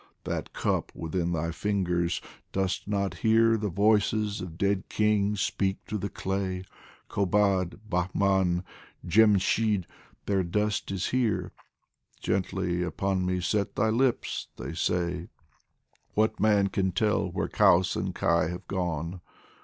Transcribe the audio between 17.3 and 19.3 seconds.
Kaus and Kai have gone